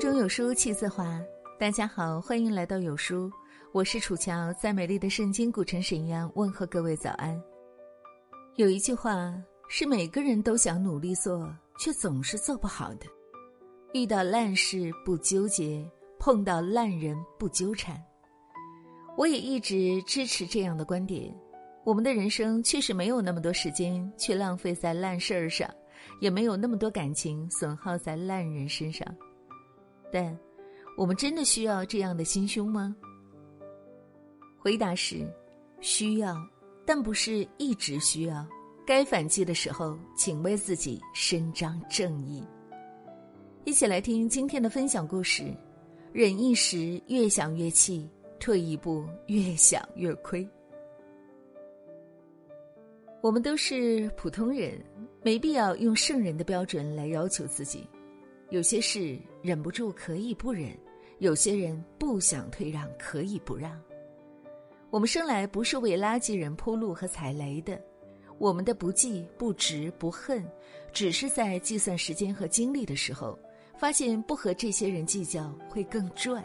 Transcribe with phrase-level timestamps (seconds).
[0.00, 1.20] 中有书气自华。
[1.58, 3.30] 大家好，欢迎来到有书，
[3.70, 7.38] 我是楚乔，在美丽的圣经古城沈阳问候各位早安。
[8.56, 9.30] 有一句话
[9.68, 13.04] 是每个人都想努力做，却总是做不好的：
[13.92, 15.86] 遇到烂事不纠结，
[16.18, 18.02] 碰到烂人不纠缠。
[19.18, 21.30] 我也一直支持这样的观点。
[21.84, 25.68] 我们的人生确实没有那么多时间去浪费在烂事儿上，
[26.22, 29.06] 也没有那么多感情损耗在烂人身上。
[30.12, 30.36] 但，
[30.96, 32.94] 我们真的需要这样的心胸吗？
[34.58, 35.26] 回答是，
[35.80, 36.36] 需要，
[36.84, 38.46] 但不是一直需要。
[38.86, 42.42] 该反击的时候，请为自己伸张正义。
[43.64, 45.44] 一起来听今天的分享故事：
[46.12, 48.08] 忍一时，越想越气；
[48.40, 50.48] 退一步，越想越亏。
[53.22, 54.82] 我们都是普通人，
[55.22, 57.86] 没必要用圣人的标准来要求自己。
[58.50, 60.76] 有些事忍不住可以不忍，
[61.18, 63.80] 有些人不想退让可以不让。
[64.90, 67.80] 我们生来不是为垃圾人铺路和踩雷的，
[68.38, 70.44] 我们的不计、不值、不恨，
[70.92, 73.38] 只是在计算时间和精力的时候，
[73.78, 76.44] 发现不和这些人计较会更赚。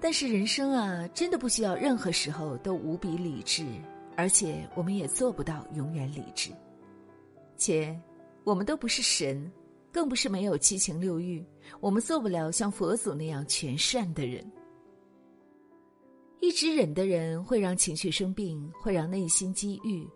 [0.00, 3.66] 但是人生啊，真的不需要任何时候都无比理智。
[4.16, 6.50] 而且我们也做不到永远理智，
[7.56, 7.96] 且
[8.42, 9.48] 我们都不是神，
[9.92, 11.44] 更不是没有七情六欲，
[11.80, 14.44] 我们做不了像佛祖那样全善的人。
[16.40, 20.06] 一直忍的人会让情绪生病，会让内心积郁；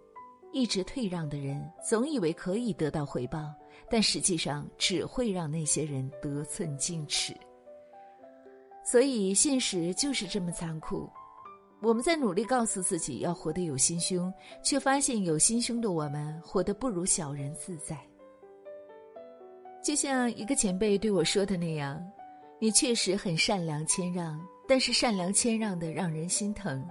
[0.53, 3.53] 一直退让的人总以为可以得到回报，
[3.91, 7.35] 但实际上只会让那些人得寸进尺。
[8.85, 11.11] 所以现实就是这么残酷。
[11.81, 17.99] 我们在努力告诉自己要活得有心胸，却发现有心胸的我们活得不如小人自在。
[19.83, 22.01] 就像一个前辈对我说的那样
[22.61, 26.87] ：“你确实很善良谦让，但是善良谦让的让人心疼。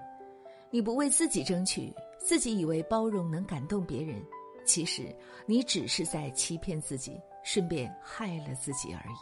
[0.70, 4.22] 你不为自己争取，自己以为包容能感动别人，
[4.66, 5.04] 其实
[5.46, 9.16] 你只是在欺骗自己，顺便害了自己而已。”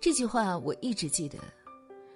[0.00, 1.38] 这句话我一直记得。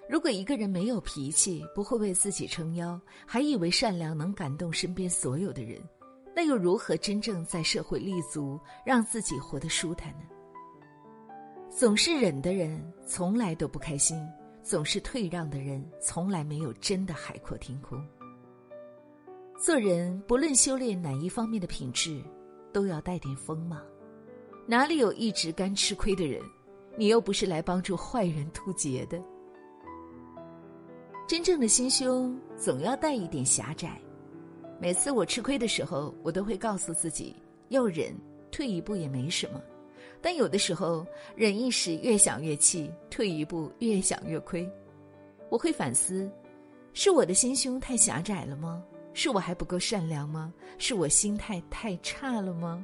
[0.09, 5.81] 如果一个人没有脾气，不会为自己撑腰，还以为善良能感动身边所有的人，
[6.41, 10.25] 那又如何真正在社会立足，让自己活得舒坦呢？
[11.69, 14.17] 总是忍的人，从来都不开心；
[14.63, 18.03] 总是退让的人，从来没有真的海阔天空。
[19.55, 22.19] 做人，不论修炼哪一方面的品质，
[22.73, 23.79] 都要带点锋芒。
[24.65, 26.41] 哪里有一直干吃亏的人？
[26.97, 29.21] 你又不是来帮助坏人渡劫的。
[31.27, 34.01] 真正的心胸总要带一点狭窄。
[34.81, 37.35] 每次我吃亏的时候，我都会告诉自己
[37.69, 38.15] 要忍，
[38.49, 39.61] 退一步也没什么。
[40.19, 41.05] 但有的时候，
[41.35, 44.67] 忍一时越想越气，退一步越想越亏。
[45.49, 46.27] 我会反思：
[46.93, 48.83] 是我的心胸太狭窄了吗？
[49.13, 50.51] 是我还不够善良吗？
[50.79, 52.83] 是我心态太差了吗？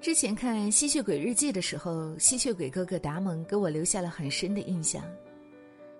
[0.00, 5.04] 之前看《吸血鬼日记》的时候，吸血鬼哥哥达蒙给我留下了很深的印象。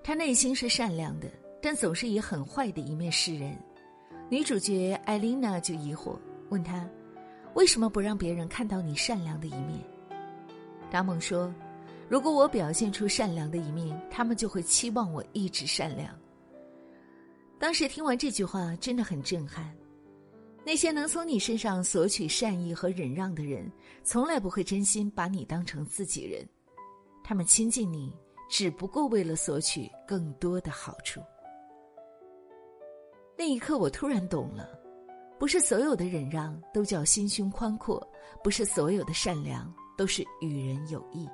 [0.03, 1.31] 他内心是善良的，
[1.63, 3.57] 但总是以很坏的一面示人。
[4.35, 6.19] 女主角艾琳娜就疑惑，
[6.49, 6.85] 问他
[7.55, 9.79] ：“为什么不让别人看到你善良的一面？”
[10.91, 11.55] 达蒙说
[12.11, 16.13] ：“如果我表现出善良的一面，他们就会期望我一直善良。”
[17.61, 19.73] 当时听完这句话，真的很震撼。
[20.65, 23.71] 那些能从你身上索取善意和忍让的人，
[24.03, 26.45] 从来不会真心把你当成自己人，
[27.23, 28.13] 他们亲近你。
[28.51, 31.21] 只不过为了索取更多的好处。
[33.37, 34.69] 那一刻，我突然懂了：
[35.39, 38.07] 不是所有的忍让都叫心胸宽阔，
[38.43, 41.29] 不是所有的善良都是与人有益。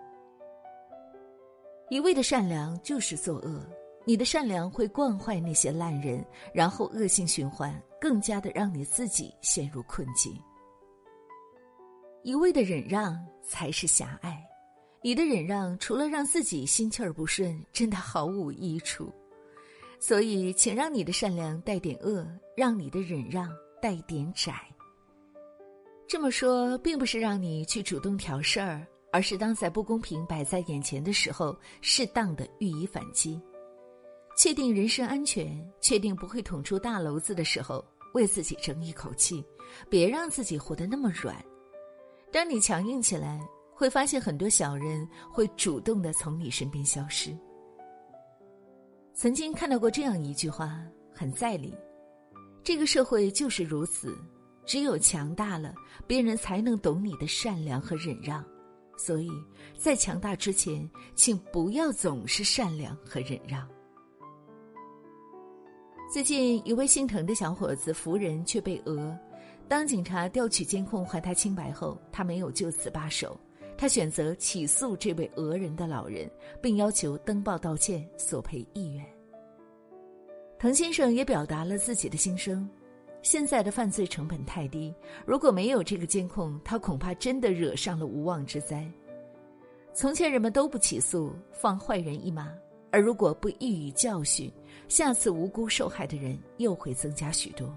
[1.91, 3.67] 一味的善良就是作恶，
[4.05, 6.25] 你的善良会惯坏那些烂人，
[6.55, 10.33] 然后恶性循环，更加的让你自己陷入困境。
[12.23, 14.43] 一味的忍让才是狭隘。
[15.03, 19.11] 你的忍让除了让自己心气儿不顺，真的毫无益处。
[20.11, 22.27] 所以，请让你的善良带点恶，
[22.57, 23.49] 让你的忍让
[23.81, 24.55] 带点窄。
[26.09, 33.41] 这么说，并不是让你去主动挑事儿，而是当在不公平摆在眼前的时候，适当的予以反击。
[34.37, 39.45] 确定人身安全，确定不会捅出大篓子的时候，为自己争一口气，
[39.89, 41.37] 别让自己活得那么软。
[42.33, 43.41] 当你强硬起来。
[43.73, 47.35] 会发现很多小人会主动的从你身边消失。
[49.21, 50.81] 曾经看到过这样一句话，
[51.13, 51.77] 很在理：
[52.65, 54.17] 这个社会就是如此，
[54.65, 55.75] 只有强大了，
[56.07, 58.43] 别人才能懂你的善良和忍让，
[58.97, 59.31] 所以
[59.77, 63.69] 在强大之前，请不要总是善良和忍让。
[66.11, 69.15] 最近，一位姓滕的小伙子扶人却被讹。
[69.69, 73.39] 当警察调取监控还他清白后，他没有就此罢手，
[73.81, 76.31] 他选择起诉这位讹人的老人，
[76.61, 79.03] 并要求登报道歉，索赔一元。
[80.59, 82.69] 滕先生也表达了自己的心声：
[83.23, 84.95] 现在的犯罪成本太低，
[85.25, 88.87] 如果没有这个监控，他恐怕真的惹上了无妄之灾。
[89.95, 92.53] 从前人们都不起诉，放坏人一马，
[92.91, 94.53] 而如果不予以教训，
[94.89, 97.75] 下次无辜受害的人又会增加许多。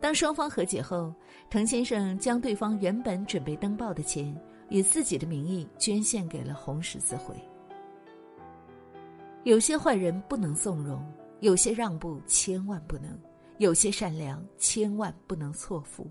[0.00, 1.12] 当双方和解后，
[1.50, 4.34] 滕先生将对方原本准备登报的钱
[4.68, 7.34] 以自己的名义捐献给了红十字会。
[9.44, 11.04] 有些坏人不能纵容，
[11.40, 13.18] 有些让步千万不能，
[13.58, 16.06] 有些善良千万不能错付，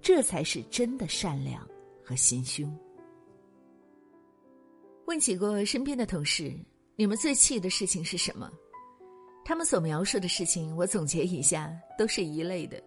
[0.00, 1.66] 这才是真的善良
[2.02, 2.74] 和心胸。
[5.06, 6.54] 问起过身边的同事，
[6.96, 8.50] 你们最气的事情是什么？
[9.44, 12.82] 他们所描述的事情，我总结一下，都是一类的。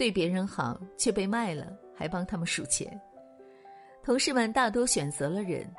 [0.00, 2.98] 对别人好却被卖了，还帮他们数钱。
[4.02, 5.70] 同事们大多选择了忍，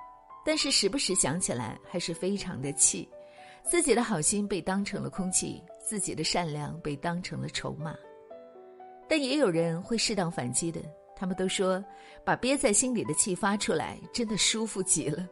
[0.45, 3.09] 但是时不时想起来还是非常的气，
[3.63, 7.95] 自己的好心被当成了空气，自己的善良被当成了筹码。
[9.09, 10.79] 但也有人会适当反击的，
[11.15, 11.83] 他们都说
[12.23, 15.27] 把憋在心里的气发出来，真的舒服极了。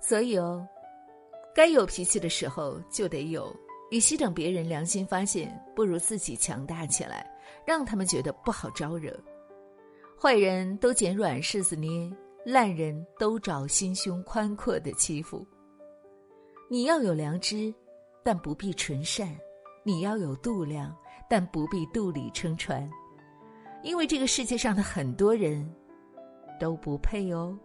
[0.00, 0.66] 所以哦，
[1.54, 3.54] 该有脾气的时候就得有，
[3.92, 7.30] 与其等别人良心发现，不如自己强大起来。
[7.64, 9.16] 让他们觉得不好招惹，
[10.20, 12.10] 坏人都捡软柿子捏，
[12.44, 15.46] 烂人都找心胸宽阔的欺负。
[16.68, 17.72] 你要有良知，
[18.24, 19.28] 但不必纯善；
[19.84, 20.92] 你要有度量，
[21.30, 22.90] 但不必肚里撑船。
[23.84, 25.72] 因为这个世界上的很多人，
[26.58, 27.56] 都不配哦。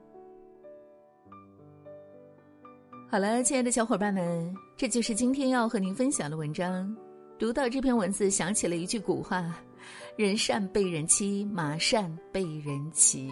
[3.09, 6.95] 好了，亲爱的小伙伴们，这就是今天要和您分享的文章。
[7.39, 9.59] 读到这篇文字，想起了一句古话。
[10.15, 13.31] 人善被人欺，马善被人骑。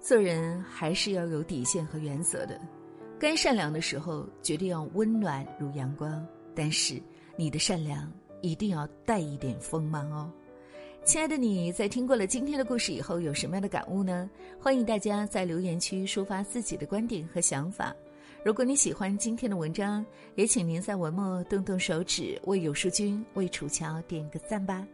[0.00, 2.58] 做人还是要有底线和原则的。
[3.20, 6.26] 该善良的时候，绝对要温暖如阳光。
[6.54, 7.02] 但是，
[7.36, 8.10] 你的善良
[8.40, 10.32] 一定要带一点锋芒哦。
[11.04, 14.30] 亲爱的你，在听过了今天的故事以后，有什么样的感悟呢？
[14.58, 17.94] 欢迎大家在留言区抒发自己的观点和想法。
[18.46, 20.06] 如果你喜欢今天的文章，
[20.36, 24.86] 也请您在文末动动手指，为有书君、为楚乔点个赞吧。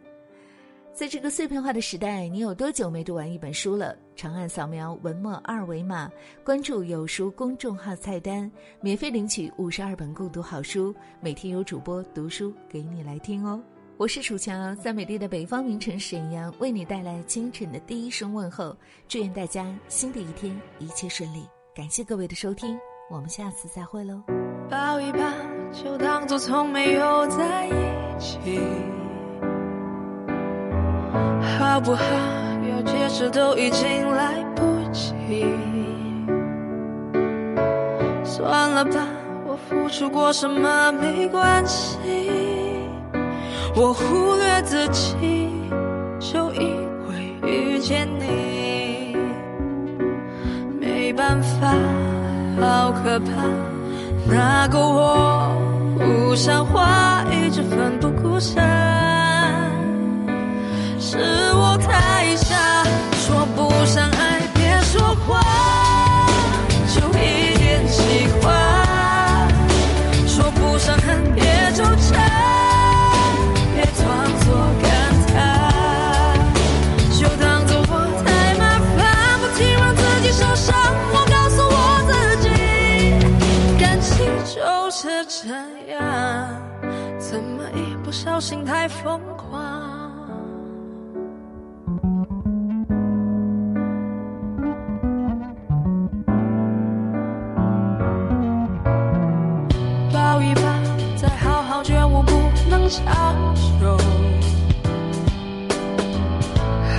[0.94, 3.94] 在这个碎片化的时代，你有多久没读完一本书了？
[4.16, 6.10] 长按扫描文末二维码，
[6.42, 8.50] 关注有书公众号菜单，
[8.80, 13.62] 免费领取五十二本共读好书，每天有主播读书给你来听哦。
[13.98, 18.74] 我是楚乔，在美丽的北方名城沈阳，为你带来清晨的第一声问候。
[19.06, 22.78] 祝愿大家新的一天一切顺利，感谢各位的收听，
[23.10, 24.22] 我们下次再会喽。
[24.70, 25.18] 抱一抱，
[25.72, 27.72] 就当做从没有在一
[28.18, 28.38] 起。
[31.58, 32.04] 好不好？
[32.70, 34.62] 要解释都已经来不
[34.92, 35.14] 及。
[38.24, 39.06] 算了吧，
[39.46, 41.98] 我付出过什么没关系。
[43.74, 45.50] 我忽略自己，
[46.18, 46.76] 就因
[47.08, 48.41] 为遇见你。
[53.12, 53.26] 可怕，
[54.24, 55.54] 那个我
[55.98, 58.54] 不像话，一直奋不顾身。
[60.98, 61.18] 是
[61.52, 62.56] 我太傻，
[63.12, 65.38] 说不上爱，别说谎，
[102.92, 103.96] 长久，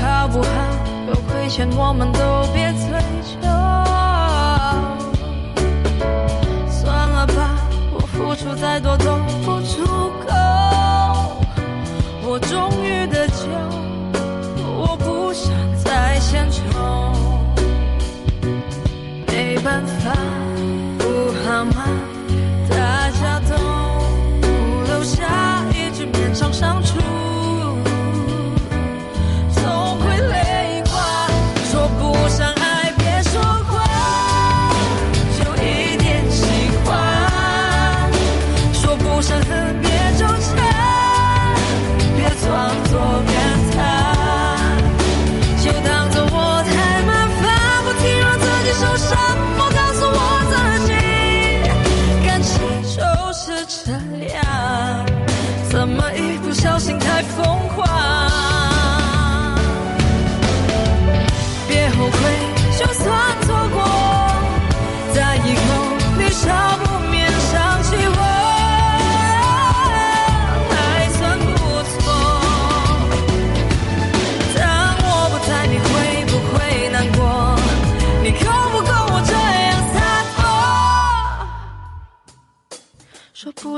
[0.01, 0.50] 好不好？
[1.07, 2.19] 有亏欠我们都
[2.51, 2.89] 别追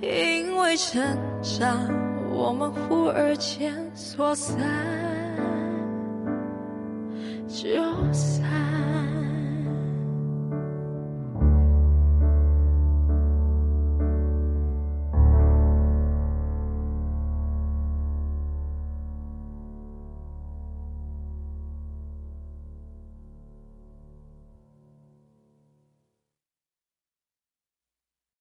[0.00, 1.02] 因为成
[1.42, 1.86] 长，
[2.32, 4.56] 我们忽而间说散
[7.46, 7.68] 就
[8.12, 8.79] 散。